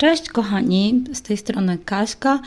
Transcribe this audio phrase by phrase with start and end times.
[0.00, 2.40] Cześć kochani, z tej strony Kaśka.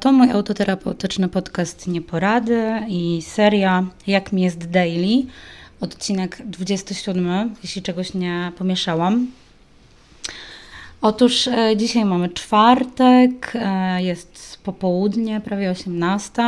[0.00, 5.26] To mój autoterapeutyczny podcast Nieporady i seria Jak mi jest daily,
[5.80, 9.26] odcinek 27, jeśli czegoś nie pomieszałam.
[11.00, 16.42] Otóż e, dzisiaj mamy czwartek, e, jest popołudnie, prawie 18.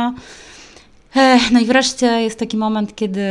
[1.15, 3.21] E, no i wreszcie jest taki moment, kiedy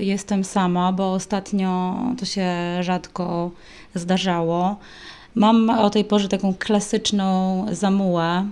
[0.00, 2.48] jestem sama, bo ostatnio to się
[2.80, 3.50] rzadko
[3.94, 4.76] zdarzało.
[5.38, 8.50] Mam o tej porze taką klasyczną zamułę,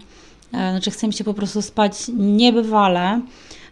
[0.53, 3.21] e, znaczy chcę mi się po prostu spać niebywale.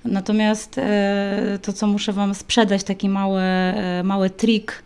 [0.04, 4.84] Natomiast e, to, co muszę Wam sprzedać, taki mały, e, mały trik,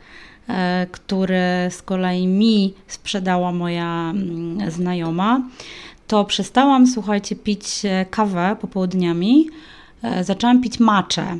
[0.90, 5.42] który z kolei mi sprzedała moja mm, znajoma,
[6.06, 9.46] to przestałam, słuchajcie, pić kawę popołudniami,
[10.22, 11.38] zaczęłam pić maczę.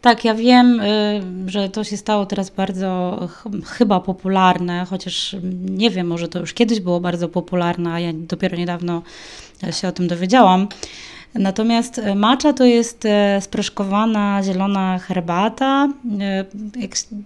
[0.00, 5.90] Tak, ja wiem, y, że to się stało teraz bardzo ch chyba popularne, chociaż nie
[5.90, 9.02] wiem, może to już kiedyś było bardzo popularne, a ja dopiero niedawno
[9.80, 10.68] się o tym dowiedziałam.
[11.34, 13.08] Natomiast y, matcha to jest y,
[13.40, 15.88] sproszkowana zielona herbata.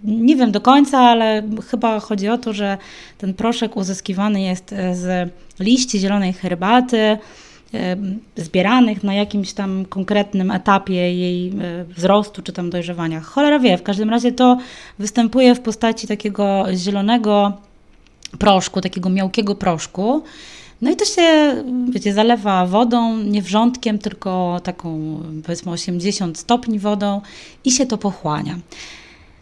[0.03, 2.77] Nie wiem do końca, ale chyba chodzi o to, że
[3.17, 7.17] ten proszek uzyskiwany jest z liści zielonej herbaty
[8.35, 11.53] zbieranych na jakimś tam konkretnym etapie jej
[11.95, 13.21] wzrostu czy tam dojrzewania.
[13.21, 14.57] Cholera wie, w każdym razie to
[14.99, 17.53] występuje w postaci takiego zielonego
[18.39, 20.23] proszku, takiego miałkiego proszku.
[20.81, 21.55] No i to się,
[21.89, 27.21] wiecie, zalewa wodą, nie wrzątkiem, tylko taką powiedzmy 80 stopni wodą
[27.65, 28.59] i się to pochłania.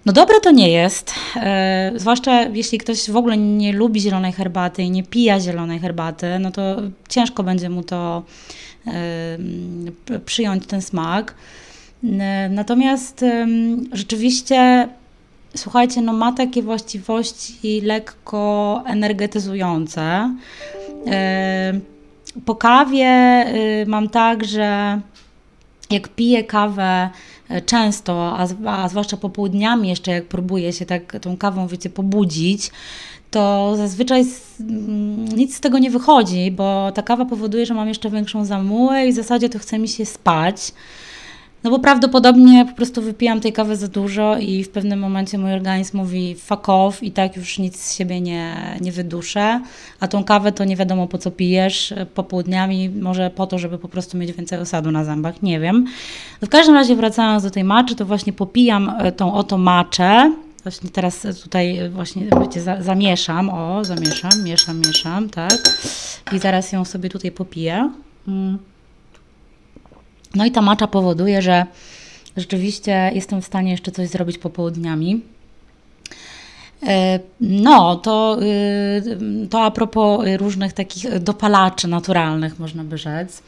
[0.06, 4.84] No dobre to nie jest, e, zwłaszcza jeśli ktoś w ogóle nie lubi zielonej herbaty
[4.84, 6.76] i nie pija zielonej herbaty, no to
[7.10, 8.24] ciężko będzie mu to
[8.88, 9.38] e,
[10.26, 11.36] przyjąć ten smak.
[12.04, 13.26] E, natomiast
[13.92, 14.90] rzeczywiście,
[15.56, 20.36] słuchajcie, no ma takie właściwości lekko energetyzujące.
[21.08, 21.74] E,
[22.46, 25.00] po kawie e, mam tak, że
[25.92, 27.10] jak piję kawę
[27.50, 32.72] e, często, a, zwłaszcza popołudniami jeszcze, jak próbuję się tak tą kawą, wiecie, pobudzić,
[33.32, 34.26] to zazwyczaj
[34.60, 39.08] mm, nic z tego nie wychodzi, bo ta kawa powoduje, że mam jeszcze większą zamułę
[39.08, 40.74] i w zasadzie to chce mi się spać.
[41.64, 45.54] No bo prawdopodobnie po prostu wypijam tej kawy za dużo i w pewnym momencie mój
[45.54, 49.62] organizm mówi fuck off i tak już nic z siebie nie, nie wyduszę,
[50.00, 53.88] a tą kawę to nie wiadomo po co pijesz popołudniami, może po to, żeby po
[53.88, 55.86] prostu mieć więcej osadu na zębach, nie wiem.
[56.42, 60.34] No w każdym razie wracając do tej maczy, to właśnie popijam e, tą oto maczę,
[60.64, 65.58] Właśnie teraz tutaj właśnie wiecie, za, zamieszam, o, zamieszam, mieszam, mieszam, tak.
[66.34, 67.92] I zaraz ją sobie tutaj popiję.
[68.28, 68.58] Mm.
[70.36, 71.66] No i ta macza powoduje, że
[72.38, 75.22] rzeczywiście jestem w stanie jeszcze coś zrobić popołudniami.
[76.88, 83.44] E, no, to, y, to a propos różnych takich dopalaczy naturalnych, można by rzec.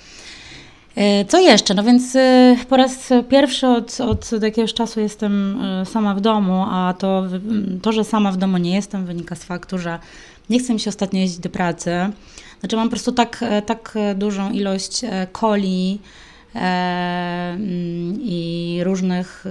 [0.96, 1.74] E, co jeszcze?
[1.74, 6.66] No więc y, po raz pierwszy od, od jakiegoś czasu jestem y, sama w domu,
[6.70, 7.24] a to,
[7.82, 10.00] to, że sama w domu nie jestem, wynika z faktu, że
[10.50, 11.92] nie chcę mi się ostatnio jeździć do pracy.
[12.60, 16.00] Znaczy mam po prostu tak, tak dużą ilość e, coli,
[18.20, 19.46] i różnych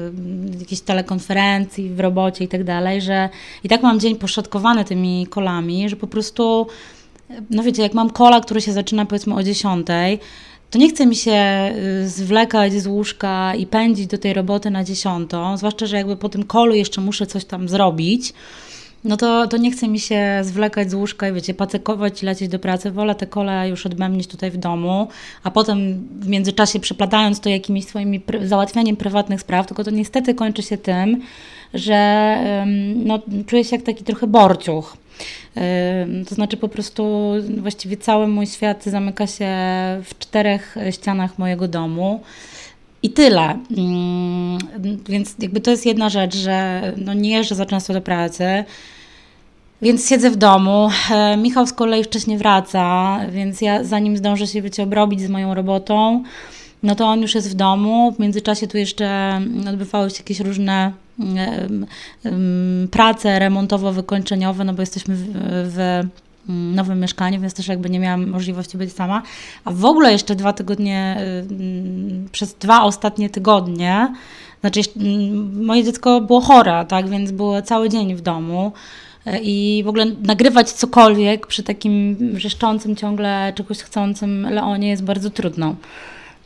[0.60, 3.28] jakichś telekonferencji w robocie i tak dalej, że
[3.64, 6.66] i tak mam dzień poszatkowany tymi kolami, że po prostu,
[7.50, 9.86] no wiecie, jak mam kola, który się zaczyna powiedzmy o 10,
[10.70, 11.70] to nie chce mi się
[12.02, 16.28] y, zwlekać z łóżka i pędzić do tej roboty na dziesiątą, zwłaszcza, że jakby po
[16.28, 18.32] tym kolu jeszcze muszę coś tam zrobić
[19.04, 22.48] no to, to nie chce mi się zwlekać z łóżka i wiecie, pacykować i lecieć
[22.48, 22.90] do pracy.
[22.90, 25.08] Wolę te kole już odbębnić tutaj w domu,
[25.42, 30.34] a potem w międzyczasie przeplatając to jakimiś swoimi pr załatwianiem prywatnych spraw, tylko to niestety
[30.34, 31.22] kończy się tym,
[31.74, 32.36] że
[32.96, 34.96] no, czuję się jak taki trochę borciuch.
[36.28, 39.46] To znaczy po prostu właściwie cały mój świat zamyka się
[40.04, 42.20] w czterech ścianach mojego domu.
[43.02, 43.58] I tyle.
[43.76, 44.58] Mm,
[45.08, 48.64] więc jakby to jest jedna rzecz, że no nie jeżdżę za często do pracy,
[49.82, 50.90] więc siedzę w domu.
[51.10, 55.54] E, Michał z kolei wcześniej wraca, więc ja zanim zdążę się wiecie, obrobić z moją
[55.54, 56.22] robotą,
[56.82, 58.12] no to on już jest w domu.
[58.12, 60.92] W międzyczasie tu jeszcze odbywały się jakieś różne
[62.90, 68.30] prace remontowo-wykończeniowe, no bo jesteśmy w, w Mm, nowym mieszkaniu, więc też jakby nie miałam
[68.30, 69.22] możliwości być sama.
[69.64, 71.16] A w ogóle jeszcze dwa tygodnie,
[71.50, 74.12] mm, przez dwa ostatnie tygodnie,
[74.60, 78.72] znaczy mm, moje dziecko było chore, tak, więc było cały dzień w domu
[79.26, 85.30] y, i w ogóle nagrywać cokolwiek przy takim wrzeszczącym, ciągle czegoś chcącym Leonie jest bardzo
[85.30, 85.74] trudno.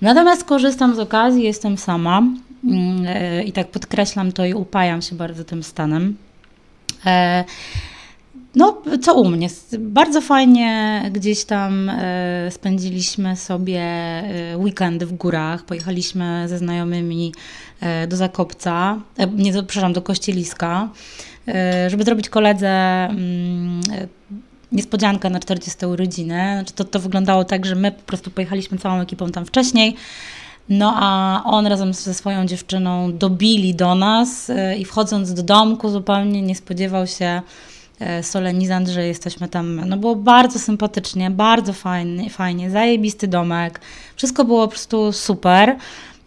[0.00, 2.22] Natomiast korzystam z okazji, jestem sama
[3.40, 6.16] y, i tak podkreślam to i upajam się bardzo tym stanem.
[8.56, 9.48] No, co u mnie?
[9.78, 15.64] Bardzo fajnie gdzieś tam e, spędziliśmy sobie e, weekendy w górach.
[15.64, 17.32] Pojechaliśmy ze znajomymi
[17.80, 19.00] e, do Zakopca,
[19.34, 20.88] nie, przepraszam, do Kościeliska,
[21.88, 23.80] żeby zrobić koledze mm,
[24.72, 26.50] niespodziankę na 40 urodziny.
[26.54, 29.96] Znaczy to, to wyglądało tak, że my po prostu pojechaliśmy całą ekipą tam wcześniej.
[30.68, 36.42] No a on razem ze swoją dziewczyną dobili do nas i wchodząc do domku zupełnie
[36.42, 37.42] nie spodziewał się,
[38.22, 39.88] solenizant, że jesteśmy tam.
[39.88, 43.80] No było bardzo sympatycznie, bardzo fajnie, fajnie, zajebisty domek.
[44.16, 45.76] Wszystko było po prostu super.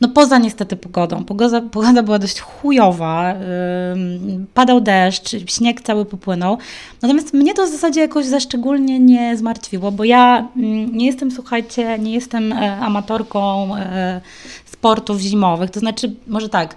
[0.01, 1.23] No poza niestety pogodą.
[1.23, 3.33] Pogoda, pogoda była dość chujowa.
[3.33, 6.57] Yy, padał deszcz, śnieg cały popłynął.
[7.01, 11.31] Natomiast mnie to w zasadzie jakoś za szczególnie nie zmartwiło, bo ja yy, nie jestem,
[11.31, 14.21] słuchajcie, nie jestem e, amatorką e,
[14.65, 15.69] sportów zimowych.
[15.69, 16.75] To znaczy, może tak,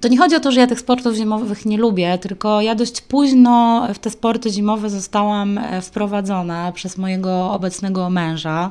[0.00, 3.00] to nie chodzi o to, że ja tych sportów zimowych nie lubię, tylko ja dość
[3.00, 8.70] późno w te sporty zimowe zostałam e, wprowadzona przez mojego obecnego męża.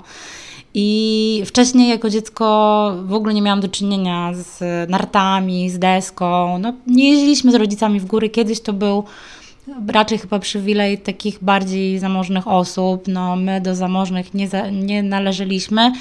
[0.73, 6.59] I wcześniej jako dziecko w ogóle nie miałam do czynienia z nartami, z deską.
[6.59, 8.29] No, nie jeździliśmy z rodzicami w góry.
[8.29, 9.03] Kiedyś to był
[9.87, 13.07] raczej chyba przywilej takich bardziej zamożnych osób.
[13.07, 15.91] No, my do zamożnych nie, za, nie należeliśmy.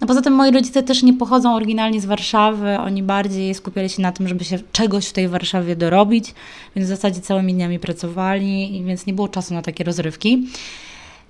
[0.00, 4.02] No poza tym moi rodzice też nie pochodzą oryginalnie z Warszawy, oni bardziej skupiali się
[4.02, 6.34] na tym, żeby się czegoś w tej Warszawie dorobić,
[6.76, 10.46] więc w zasadzie całymi dniami pracowali, więc nie było czasu na takie rozrywki.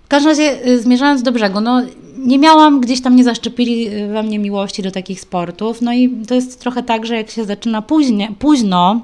[0.05, 1.83] W każdym razie, y, zmierzając do brzegu, no
[2.19, 6.11] nie miałam, gdzieś tam nie zaszczepili y, we mnie miłości do takich sportów, no i
[6.29, 9.01] to jest trochę tak, że jak się zaczyna późnie, późno,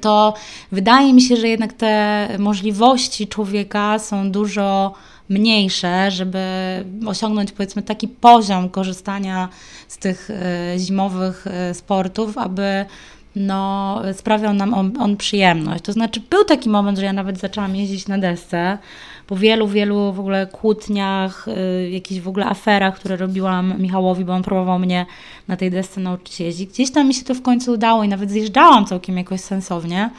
[0.00, 0.34] to
[0.72, 4.94] wydaje mi się, że jednak te możliwości człowieka są dużo
[5.28, 6.38] mniejsze, żeby
[7.06, 9.48] osiągnąć powiedzmy taki poziom korzystania
[9.88, 12.84] z tych e, zimowych e, sportów, aby
[13.36, 15.84] no, sprawiał nam on, on, przyjemność.
[15.84, 18.78] To znaczy, był taki moment, że ja nawet zaczęłam jeździć na desce.
[19.26, 24.32] Po wielu, wielu w ogóle kłótniach, y, jakichś w ogóle aferach, które robiłam Michałowi, bo
[24.32, 25.06] on próbował mnie
[25.48, 26.70] na tej desce nauczyć jeździć.
[26.70, 30.10] Gdzieś tam mi się to w końcu udało i nawet zjeżdżałam całkiem jakoś sensownie.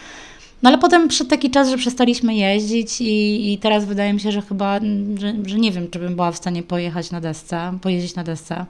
[0.64, 4.32] No ale potem przyszedł taki czas, że przestaliśmy jeździć i, i teraz wydaje mi się,
[4.32, 4.80] że chyba,
[5.18, 8.66] że, że nie wiem, czy bym była w stanie pojechać na desce, pojeździć na desce.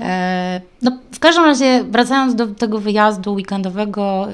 [0.00, 4.28] E, no, w każdym razie, wracając do tego wyjazdu weekendowego,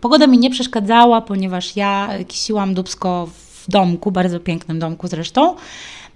[0.00, 5.54] pogoda mi nie przeszkadzała, ponieważ ja kisiłam dubsko w domku, bardzo pięknym domku zresztą.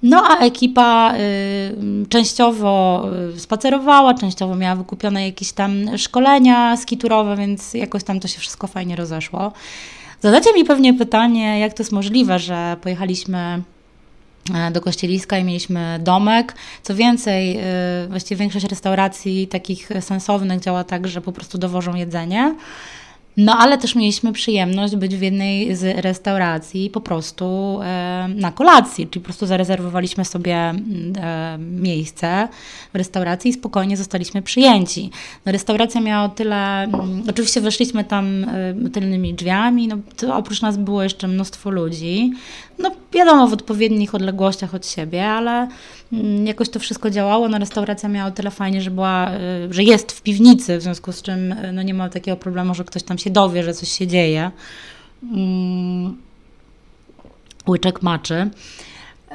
[0.02, 3.04] No a ekipa y, częściowo
[3.36, 8.66] y, spacerowała, częściowo miała wykupione jakieś tam szkolenia skiturowe, więc jakoś tam to się wszystko
[8.66, 9.52] fajnie rozeszło.
[10.20, 13.62] Zadacie mi pewnie pytanie, jak to jest możliwe, że pojechaliśmy e,
[14.72, 16.54] do Kościeliska i mieliśmy domek.
[16.82, 17.58] Co więcej,
[18.04, 22.54] y, właściwie większość restauracji takich sensownych działa tak, że po prostu dowożą jedzenie.
[23.38, 29.06] No ale też mieliśmy przyjemność być w jednej z restauracji po prostu e, na kolacji,
[29.06, 30.74] czyli po prostu zarezerwowaliśmy sobie e,
[31.58, 32.48] miejsce
[32.94, 35.10] w restauracji i spokojnie zostaliśmy przyjęci.
[35.46, 36.88] No, restauracja miała tyle,
[37.30, 39.96] oczywiście weszliśmy tam e, tylnymi drzwiami, no,
[40.34, 42.32] oprócz nas było jeszcze mnóstwo ludzi,
[42.78, 45.68] no wiadomo w odpowiednich odległościach od siebie, ale
[46.12, 47.48] mm, jakoś to wszystko działało.
[47.48, 49.38] No, restauracja miała o tyle fajnie, że, była, e,
[49.70, 52.84] że jest w piwnicy, w związku z czym e, no, nie ma takiego problemu, że
[52.84, 54.50] ktoś tam się dowie, że coś się dzieje.
[55.22, 56.16] Mm,
[57.68, 58.50] łyczek maczy.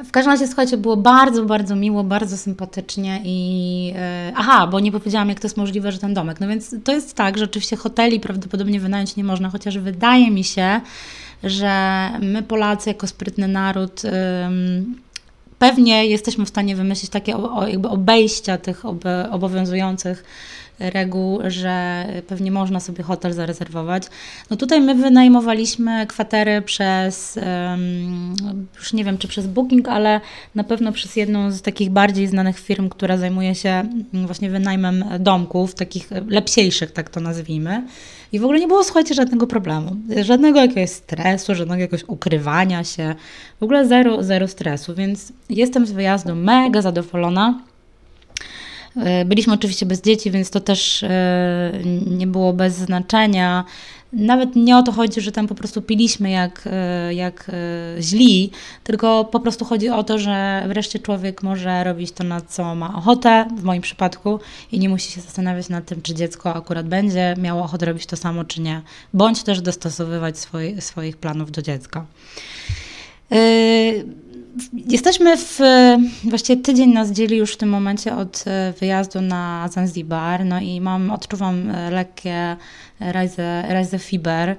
[0.06, 4.92] W każdym razie, słuchajcie, było bardzo, bardzo miło, bardzo sympatycznie i e, aha, bo nie
[4.92, 6.40] powiedziałam, jak to jest możliwe, że ten domek.
[6.40, 10.44] No więc to jest tak, że oczywiście hoteli prawdopodobnie wynająć nie można, chociaż wydaje mi
[10.44, 10.82] się,
[11.44, 14.02] że my Polacy jako sprytny naród
[15.60, 17.36] pewnie jesteśmy w stanie wymyślić takie
[17.68, 18.86] jakby obejścia tych
[19.32, 20.24] obowiązujących
[20.80, 24.04] reguł, że pewnie można sobie hotel zarezerwować.
[24.50, 27.40] No tutaj my wynajmowaliśmy kwatery przez,
[28.76, 30.22] już nie wiem czy przez Booking, ale
[30.56, 33.84] na pewno przez jedną z takich bardziej znanych firm, która zajmuje się
[34.14, 37.84] właśnie wynajmem domków, takich lepsiejszych, tak to nazwijmy.
[38.34, 39.96] I w ogóle nie było, słuchajcie, żadnego problemu.
[40.22, 43.16] Żadnego jakiegoś stresu, żadnego jakiegoś ukrywania się.
[43.60, 47.60] W ogóle zero, zero stresu, więc jestem z wyjazdu mega zadowolona.
[48.96, 51.72] E, byliśmy oczywiście bez dzieci, więc to też e,
[52.08, 53.64] nie było bez znaczenia.
[54.14, 57.52] Nawet nie o to chodzi, że tam po prostu piliśmy jak, e, jak
[58.00, 58.52] źli,
[58.84, 62.98] tylko po prostu chodzi o to, że wreszcie człowiek może robić to, na co ma
[62.98, 64.40] ochotę, w moim przypadku,
[64.72, 68.18] i nie musi się zastanawiać nad tym, czy dziecko akurat będzie miało ochotę robić to
[68.18, 68.82] samo, czy nie,
[69.14, 72.06] bądź też dostosowywać swoi, swoich planów do dziecka.
[74.74, 75.60] Jesteśmy w,
[76.24, 80.82] właściwie tydzień nas dzieli już w tym momencie od e, wyjazdu na Zanzibar, no i
[80.82, 82.58] mam, odczuwam e, lekkie
[83.70, 84.56] rise fiber.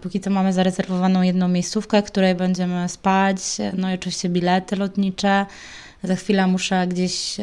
[0.00, 3.38] Póki co mamy zarezerwowaną jedną miejscówkę, w której będziemy spać,
[3.76, 5.46] no i oczywiście bilety lotnicze.
[6.02, 7.36] Za chwilę muszę gdzieś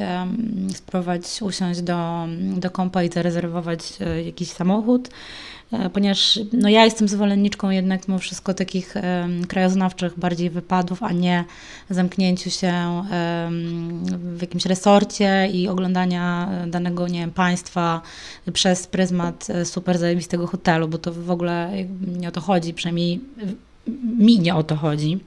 [0.74, 2.28] spróbować usiąść do,
[2.58, 3.80] do kompa i zarezerwować
[4.26, 5.10] jakiś samochód.
[5.74, 8.94] E, ponieważ no ja jestem zwolenniczką jednak mimo wszystko takich
[9.48, 11.44] krajoznawczych bardziej wypadów, a nie
[11.90, 13.04] zamknięciu się
[14.18, 18.02] w jakimś resorcie i oglądania danego, nie wiem, państwa
[18.54, 21.72] przez pryzmat e, super zajebistego hotelu, bo to w ogóle
[22.18, 23.22] nie o to chodzi, przynajmniej
[24.18, 25.20] mi nie o to chodzi.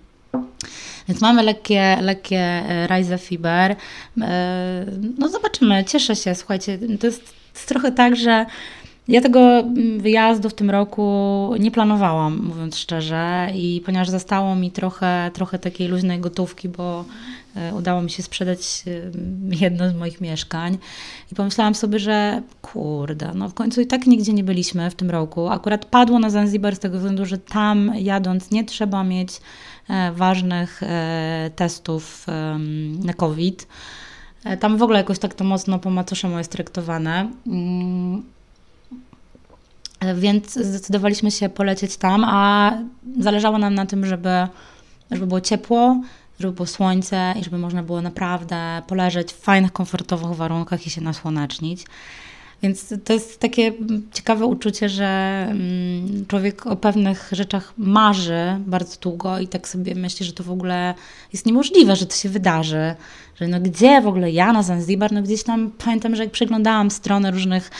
[1.09, 3.77] Więc mamy lekkie, lekkie e, Rise Fiber.
[5.19, 8.47] No zobaczymy, cieszę się, słuchajcie, to jest, to jest trochę tak, że
[9.09, 14.71] ja tego mm, wyjazdu w tym roku nie planowałam, mówiąc szczerze, i ponieważ zostało mi
[14.71, 17.05] trochę, trochę takiej luźnej gotówki, bo
[17.57, 18.91] e, udało mi się sprzedać e,
[19.65, 20.79] jedno z moich mieszkań
[21.33, 25.11] i pomyślałam sobie, że kurde, no w końcu i tak nigdzie nie byliśmy w tym
[25.11, 25.49] roku.
[25.49, 29.41] Akurat padło na Zanzibar z tego względu, że tam jadąc nie trzeba mieć
[29.89, 30.81] e, ważnych
[31.57, 32.27] testów
[33.05, 33.69] na COVID.
[34.61, 37.31] Tam w ogóle jakoś tak to mocno po macoszemu jest traktowane.
[40.01, 42.73] Mm, więc zdecydowaliśmy się polecieć tam, a
[43.21, 44.47] zależało nam na tym, żeby,
[45.11, 46.01] żeby było ciepło,
[46.41, 51.01] żeby było słońce i żeby można było naprawdę poleżeć w fajnych, komfortowych warunkach i się
[51.01, 51.85] nasłonecznić.
[52.63, 53.73] Więc to jest takie
[54.13, 55.07] ciekawe uczucie, że
[55.51, 60.51] mm, człowiek o pewnych rzeczach marzy bardzo długo i tak sobie myśli, że to w
[60.51, 60.95] ogóle
[61.33, 62.95] jest niemożliwe, że to się wydarzy.
[63.41, 66.91] Że no gdzie w ogóle ja na Zanzibar, no gdzieś tam pamiętam, że jak przeglądałam
[66.91, 67.71] strony różnych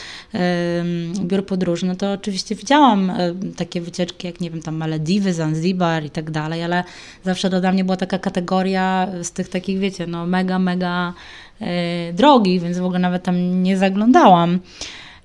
[1.21, 3.11] biur podróży, no to oczywiście widziałam
[3.57, 6.83] takie wycieczki jak, nie wiem, tam Malediwy, Zanzibar i tak dalej, ale
[7.23, 11.13] zawsze to dla mnie była taka kategoria z tych takich, wiecie, no mega, mega
[11.61, 14.59] E, drogi, więc w ogóle nawet tam nie zaglądałam.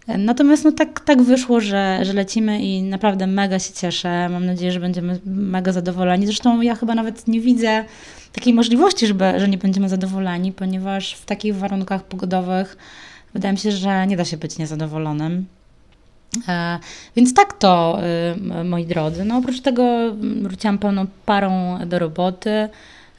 [0.08, 4.28] Natomiast no tak, tak wyszło, że, że lecimy i naprawdę mega się cieszę.
[4.28, 6.26] Mam nadzieję, że będziemy mega zadowoleni.
[6.26, 7.84] Zresztą ja chyba nawet nie widzę
[8.32, 12.76] takiej możliwości, żeby, że nie będziemy zadowoleni, ponieważ w takich warunkach pogodowych
[13.34, 15.46] wydaje mi się, że nie da się być niezadowolonym.
[16.48, 16.78] E,
[17.16, 17.98] więc tak to,
[18.60, 19.24] y, moi drodzy.
[19.24, 19.84] No oprócz tego
[20.42, 22.68] wróciłam pełną parą do roboty.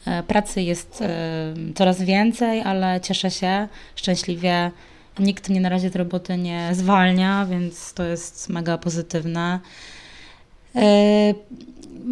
[0.05, 4.71] E, pracy jest e, coraz więcej, ale cieszę się szczęśliwie.
[5.19, 9.59] Nikt mnie na razie z roboty nie zwalnia, więc to jest mega pozytywne.
[10.75, 11.33] E,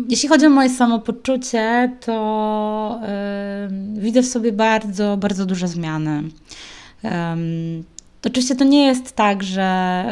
[0.09, 2.99] jeśli chodzi o moje samopoczucie, to
[3.93, 6.23] widzę w sobie bardzo, bardzo duże zmiany.
[8.25, 10.05] Oczywiście to nie jest tak, że,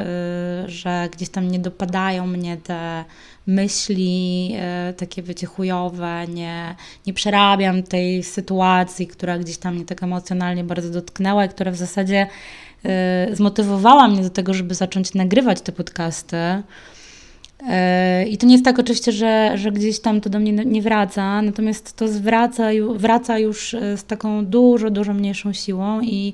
[0.68, 3.06] że gdzieś tam nie dopadają mnie te
[3.48, 6.76] myśli e, takie, wiecie, chujowe, nie,
[7.08, 11.76] nie przerabiam tej sytuacji, która gdzieś tam mnie tak emocjonalnie bardzo dotknęła i która w
[11.76, 12.28] zasadzie e,
[13.34, 16.38] zmotywowała mnie do tego, żeby zacząć nagrywać te podcasty.
[17.68, 20.82] E, I to nie jest tak oczywiście, że, że gdzieś tam to do mnie nie
[20.82, 26.34] wraca, natomiast to zwraca, wraca już z taką dużo, dużo mniejszą siłą i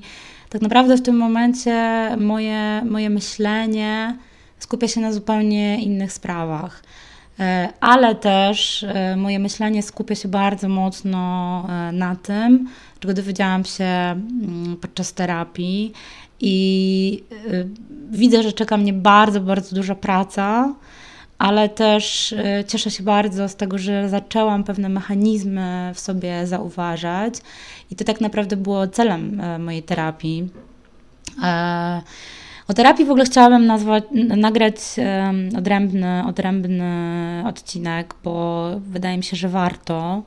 [0.50, 1.76] tak naprawdę w tym momencie
[2.16, 4.16] moje, moje myślenie
[4.58, 6.82] skupia się na zupełnie innych sprawach.
[7.40, 12.68] E, ale też e, moje myślenie skupia się bardzo mocno e, na tym,
[13.00, 15.92] czego dowiedziałam się mm, podczas terapii
[16.40, 17.22] i
[18.10, 20.74] widzę, że czeka mnie bardzo, bardzo duża praca,
[21.38, 22.34] ale też
[22.66, 27.34] cieszę się bardzo z tego, że zaczęłam pewne mechanizmy w sobie zauważać
[27.90, 30.48] i to tak naprawdę było celem mojej terapii.
[32.68, 34.04] O terapii w ogóle chciałabym nazwać,
[34.36, 34.76] nagrać
[35.58, 40.22] odrębny, odrębny odcinek, bo wydaje mi się, że warto.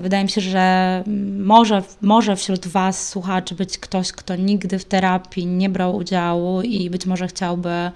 [0.00, 1.04] Wydaje mi się, że
[1.38, 6.90] może, może wśród Was, słuchaczy, być ktoś, kto nigdy w terapii nie brał udziału i
[6.90, 7.90] być może chciałby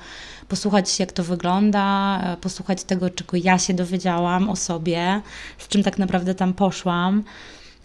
[0.49, 5.21] posłuchać, jak to wygląda, posłuchać tego, czego ja się dowiedziałam o sobie,
[5.59, 7.25] z czym tak naprawdę tam poszłam.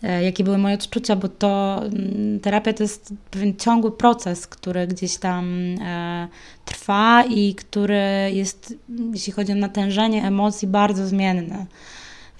[0.03, 4.87] E, jakie były moje odczucia, bo to mm, terapia to jest pewien ciągły proces, który
[4.87, 5.45] gdzieś tam
[5.81, 6.27] e,
[6.65, 8.73] trwa i który jest,
[9.13, 11.65] jeśli chodzi o natężenie emocji, bardzo zmienny.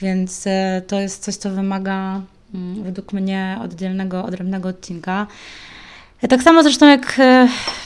[0.02, 2.22] Więc e, to jest coś, co wymaga
[2.54, 5.28] mm, według mnie oddzielnego, odrębnego odcinka.
[6.30, 7.22] Tak samo zresztą jak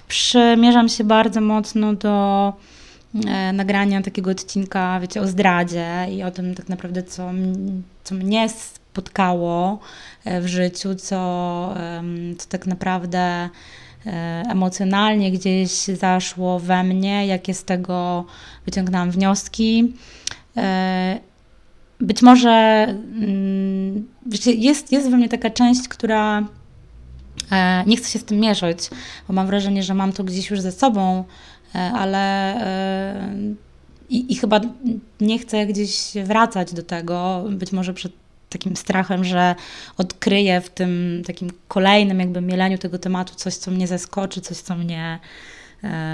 [0.08, 2.53] przymierzam się bardzo mocno do
[3.53, 7.32] nagrania takiego odcinka, wiecie, o zdradzie i o tym tak naprawdę, co,
[8.03, 8.50] co mnie
[8.93, 9.79] spotkało
[10.25, 11.75] e, w życiu, co,
[12.38, 13.50] co tak naprawdę e,
[14.50, 18.25] emocjonalnie gdzieś zaszło we mnie, jakie z tego
[18.65, 19.93] wyciągnęłam wnioski.
[22.03, 24.07] E, być może mm,
[24.45, 26.48] jest, jest we mnie taka część, która
[27.86, 28.89] nie chce się z tym mierzyć,
[29.27, 31.24] bo mam wrażenie, że mam to gdzieś już ze sobą,
[31.74, 32.55] ale
[34.10, 34.62] i, i chyba
[35.22, 38.12] nie chcę gdzieś wracać do tego, być może przed
[38.50, 39.55] takim strachem, że
[39.98, 44.75] odkryję w tym takim kolejnym jakby mieleniu tego tematu coś, co mnie zaskoczy, coś, co
[44.75, 45.52] mnie e,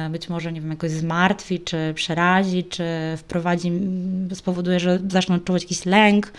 [0.09, 2.83] być może, nie wiem, jakoś zmartwi, czy przerazi, czy
[3.17, 3.71] wprowadzi,
[4.33, 6.33] spowoduje, że zacznę odczuwać jakiś lęk.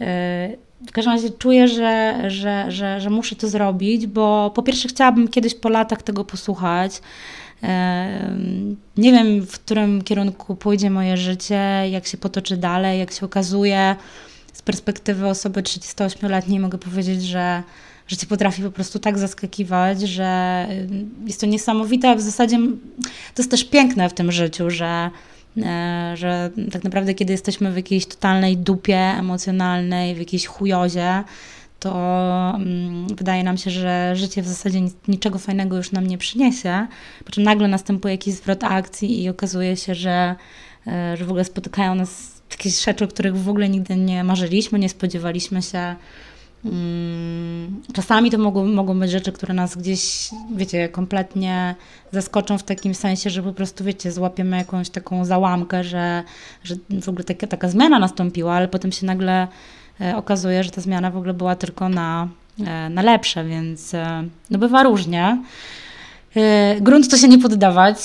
[0.00, 0.48] E,
[0.88, 5.28] w każdym razie czuję, że, że, że, że muszę to zrobić, bo po pierwsze chciałabym
[5.28, 7.00] kiedyś po latach tego posłuchać.
[8.96, 13.96] Nie wiem, w którym kierunku pójdzie moje życie, jak się potoczy dalej, jak się okazuje.
[14.52, 17.62] Z perspektywy osoby 38-letniej mogę powiedzieć, że
[18.08, 20.66] życie potrafi po prostu tak zaskakiwać, że
[21.26, 22.56] jest to niesamowite, a w zasadzie
[23.34, 25.10] to jest też piękne w tym życiu, że
[25.62, 31.24] E, że tak naprawdę kiedy jesteśmy w jakiejś totalnej dupie emocjonalnej, w jakiejś chujozie,
[31.80, 31.92] to
[32.54, 36.86] mm, wydaje nam się, że życie w zasadzie niczego fajnego już nam nie przyniesie,
[37.24, 40.36] po czym nagle następuje jakiś zwrot akcji i okazuje się, że,
[40.86, 44.78] e, że w ogóle spotykają nas jakieś rzeczy, o których w ogóle nigdy nie marzyliśmy,
[44.78, 45.96] nie spodziewaliśmy się.
[46.64, 51.74] Mm, czasami to mogą, mogą być rzeczy, które nas gdzieś, wiecie, kompletnie
[52.12, 56.22] zaskoczą w takim sensie, że po prostu, wiecie, złapiemy jakąś taką załamkę, że,
[56.64, 59.48] że w ogóle taka, taka zmiana nastąpiła, ale potem się nagle
[60.00, 62.28] e, okazuje, że ta zmiana w ogóle była tylko na,
[62.66, 65.42] e, na lepsze, więc e, no bywa różnie.
[66.80, 67.96] Grunt to się nie poddawać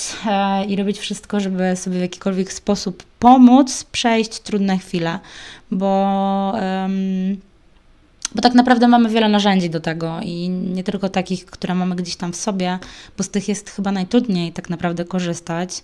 [0.68, 5.18] i robić wszystko, żeby sobie w jakikolwiek sposób pomóc przejść trudne chwile,
[5.70, 7.36] bo um,
[8.34, 12.16] bo tak naprawdę mamy wiele narzędzi do tego i nie tylko takich, które mamy gdzieś
[12.16, 12.78] tam w sobie,
[13.18, 15.82] bo z tych jest chyba najtrudniej tak naprawdę korzystać.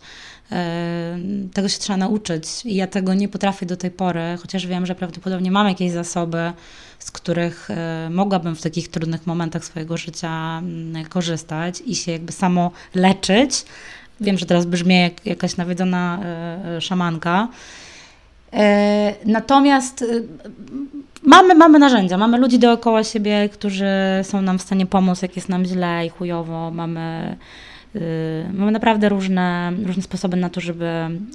[0.53, 1.19] E,
[1.53, 4.95] tego się trzeba nauczyć i ja tego nie potrafię do tej pory, chociaż wiem, że
[4.95, 6.53] prawdopodobnie mam jakieś zasoby,
[6.99, 12.33] z których e, mogłabym w takich trudnych momentach swojego życia mm, korzystać i się jakby
[12.33, 13.65] samo leczyć.
[14.21, 17.49] Wiem, że teraz brzmi jak jakaś nawiedzona e, szamanka.
[19.27, 20.05] Natomiast
[21.23, 23.91] Mamy, mamy narzędzia, mamy ludzi dookoła siebie, którzy
[24.23, 26.71] są nam w stanie pomóc, jak jest nam źle i chujowo.
[26.71, 27.37] Mamy,
[27.95, 28.01] yy,
[28.53, 30.91] mamy naprawdę różne, różne sposoby na to, żeby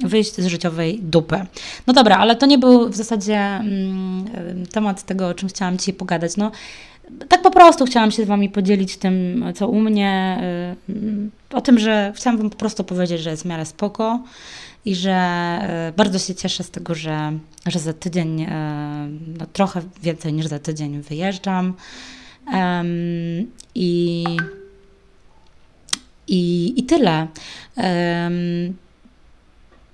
[0.05, 1.45] wyjść z życiowej dupy.
[1.87, 3.61] No dobra, ale to nie był w zasadzie
[4.57, 6.37] yy, temat tego, o czym chciałam Ci pogadać.
[6.37, 6.51] No,
[7.29, 10.39] tak po prostu chciałam się z Wami podzielić tym, co u mnie,
[10.87, 14.19] yy, o tym, że chciałam Wam po prostu powiedzieć, że jest w miarę spoko
[14.85, 17.31] i że e, bardzo się cieszę z tego, że,
[17.65, 18.47] że za tydzień, e,
[19.39, 21.73] no trochę więcej niż za tydzień wyjeżdżam.
[23.75, 24.25] I,
[26.27, 27.27] i, i tyle.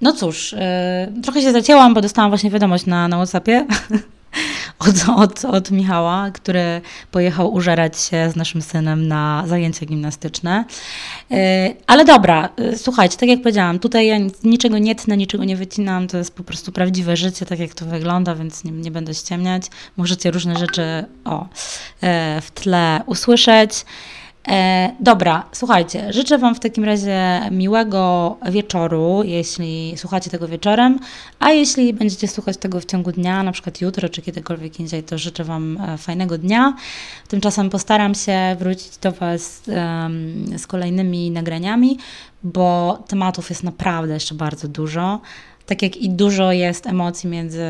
[0.02, 3.66] No cóż, e, trochę się zacięłam, bo dostałam właśnie wiadomość na, na WhatsAppie
[4.88, 10.66] od, od, od Michała, który pojechał użerać się z naszym synem na zajęcia gimnastyczne.
[11.32, 15.56] E, ale dobra, e, słuchajcie, tak jak powiedziałam, tutaj ja niczego nie tnę, niczego nie
[15.56, 19.14] wycinam, to jest po prostu prawdziwe życie, tak jak to wygląda, więc nie, nie będę
[19.14, 19.64] ściemniać.
[19.98, 21.48] Możecie różne rzeczy o,
[22.02, 23.86] e, w tle usłyszeć.
[24.48, 31.00] E, dobra, słuchajcie, życzę Wam w takim razie miłego wieczoru, jeśli słuchacie tego wieczorem,
[31.40, 35.18] a jeśli będziecie słuchać tego w ciągu dnia, na przykład jutro czy kiedykolwiek indziej, to
[35.18, 36.76] życzę Wam e, fajnego dnia.
[37.28, 41.98] Tymczasem postaram się wrócić do Was um, z kolejnymi nagraniami,
[42.44, 45.22] bo tematów jest naprawdę jeszcze bardzo dużo.
[45.66, 47.66] Tak jak i dużo jest emocji między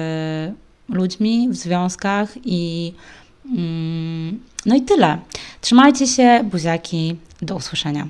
[0.89, 2.93] ludźmi w związkach i
[4.65, 5.17] no i tyle.
[5.61, 7.15] Trzymajcie się, buziaki.
[7.41, 8.07] Do usłyszenia.